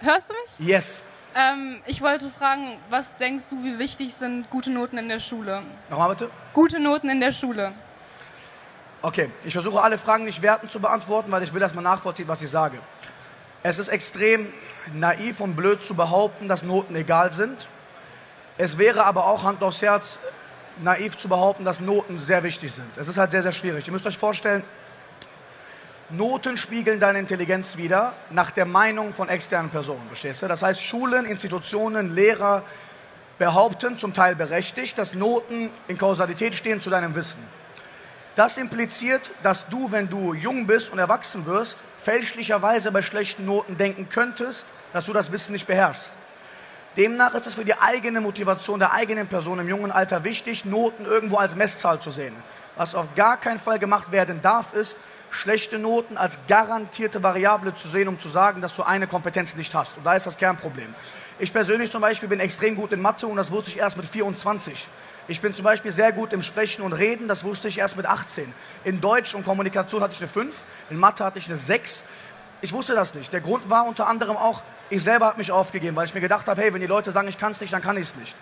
[0.00, 0.68] Hörst du mich?
[0.68, 1.02] Yes.
[1.34, 5.62] Ähm, ich wollte fragen, was denkst du, wie wichtig sind gute Noten in der Schule?
[5.90, 6.30] Nochmal bitte.
[6.54, 7.72] Gute Noten in der Schule.
[9.02, 12.28] Okay, ich versuche alle Fragen nicht wertend zu beantworten, weil ich will, dass man nachvollzieht,
[12.28, 12.78] was ich sage.
[13.62, 14.50] Es ist extrem
[14.94, 17.68] naiv und blöd zu behaupten, dass Noten egal sind.
[18.58, 20.18] Es wäre aber auch Hand aufs Herz
[20.82, 22.96] naiv zu behaupten, dass Noten sehr wichtig sind.
[22.96, 23.86] Es ist halt sehr, sehr schwierig.
[23.86, 24.64] Ihr müsst euch vorstellen,
[26.12, 30.48] Noten spiegeln deine Intelligenz wieder nach der Meinung von externen Personen, verstehst du?
[30.48, 32.64] Das heißt, Schulen, Institutionen, Lehrer
[33.38, 37.38] behaupten, zum Teil berechtigt, dass Noten in Kausalität stehen zu deinem Wissen.
[38.34, 43.76] Das impliziert, dass du, wenn du jung bist und erwachsen wirst, fälschlicherweise bei schlechten Noten
[43.76, 46.14] denken könntest, dass du das Wissen nicht beherrschst.
[46.96, 51.04] Demnach ist es für die eigene Motivation der eigenen Person im jungen Alter wichtig, Noten
[51.04, 52.34] irgendwo als Messzahl zu sehen.
[52.74, 54.98] Was auf gar keinen Fall gemacht werden darf, ist,
[55.30, 59.74] schlechte Noten als garantierte Variable zu sehen, um zu sagen, dass du eine Kompetenz nicht
[59.74, 59.98] hast.
[59.98, 60.94] Und da ist das Kernproblem.
[61.38, 64.06] Ich persönlich zum Beispiel bin extrem gut in Mathe und das wusste ich erst mit
[64.06, 64.88] 24.
[65.28, 68.06] Ich bin zum Beispiel sehr gut im Sprechen und Reden, das wusste ich erst mit
[68.06, 68.52] 18.
[68.84, 70.54] In Deutsch und Kommunikation hatte ich eine 5,
[70.90, 72.04] in Mathe hatte ich eine 6.
[72.62, 73.32] Ich wusste das nicht.
[73.32, 76.48] Der Grund war unter anderem auch, ich selber habe mich aufgegeben, weil ich mir gedacht
[76.48, 78.36] habe, hey, wenn die Leute sagen, ich kann es nicht, dann kann ich es nicht.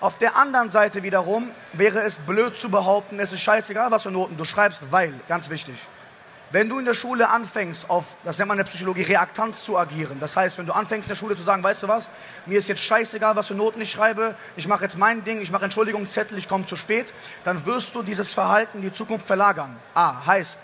[0.00, 4.10] Auf der anderen Seite wiederum wäre es blöd zu behaupten, es ist scheißegal, was für
[4.10, 5.76] Noten du schreibst, weil, ganz wichtig,
[6.54, 9.76] wenn du in der Schule anfängst, auf, das nennt man in der Psychologie, Reaktanz zu
[9.76, 12.12] agieren, das heißt, wenn du anfängst in der Schule zu sagen, weißt du was,
[12.46, 15.50] mir ist jetzt scheißegal, was für Noten ich schreibe, ich mache jetzt mein Ding, ich
[15.50, 19.76] mache Entschuldigungszettel, ich komme zu spät, dann wirst du dieses Verhalten in die Zukunft verlagern.
[19.94, 20.60] A, heißt,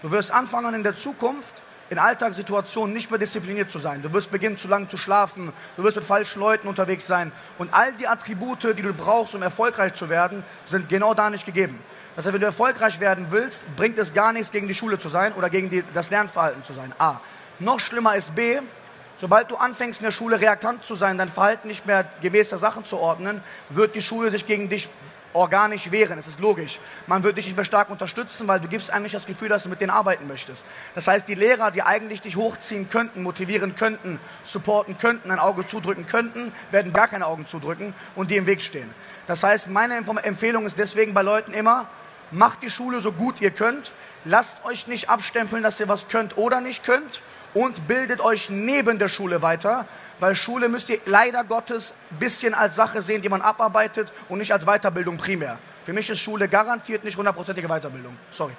[0.00, 4.00] du wirst anfangen in der Zukunft in Alltagssituationen nicht mehr diszipliniert zu sein.
[4.00, 7.74] Du wirst beginnen, zu lange zu schlafen, du wirst mit falschen Leuten unterwegs sein und
[7.74, 11.78] all die Attribute, die du brauchst, um erfolgreich zu werden, sind genau da nicht gegeben.
[12.16, 15.08] Das heißt, wenn du erfolgreich werden willst, bringt es gar nichts, gegen die Schule zu
[15.08, 16.94] sein oder gegen die, das Lernverhalten zu sein.
[16.98, 17.20] A.
[17.58, 18.60] Noch schlimmer ist B.
[19.16, 22.58] Sobald du anfängst, in der Schule reaktant zu sein, dein Verhalten nicht mehr gemäß der
[22.58, 24.88] Sachen zu ordnen, wird die Schule sich gegen dich
[25.34, 26.18] organisch wehren.
[26.18, 26.78] Es ist logisch.
[27.06, 29.68] Man wird dich nicht mehr stark unterstützen, weil du gibst eigentlich das Gefühl, dass du
[29.68, 30.64] mit denen arbeiten möchtest.
[30.94, 35.66] Das heißt, die Lehrer, die eigentlich dich hochziehen könnten, motivieren könnten, supporten könnten, ein Auge
[35.66, 38.94] zudrücken könnten, werden gar keine Augen zudrücken und die im Weg stehen.
[39.26, 41.88] Das heißt, meine Empfehlung ist deswegen bei Leuten immer,
[42.34, 43.92] macht die Schule so gut ihr könnt,
[44.24, 47.22] lasst euch nicht abstempeln, dass ihr was könnt oder nicht könnt
[47.54, 49.86] und bildet euch neben der Schule weiter,
[50.20, 54.38] weil Schule müsst ihr leider Gottes ein bisschen als Sache sehen, die man abarbeitet und
[54.38, 55.58] nicht als Weiterbildung primär.
[55.84, 58.16] Für mich ist Schule garantiert nicht hundertprozentige Weiterbildung.
[58.32, 58.52] Sorry.